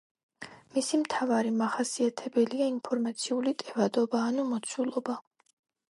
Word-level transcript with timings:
მისი 0.77 0.99
მთავარი 1.01 1.51
მახასიათებელია 1.59 2.71
ინფორმაციული 2.73 3.55
ტევადობა 3.65 4.27
ანუ 4.33 4.49
მოცულობა. 4.57 5.25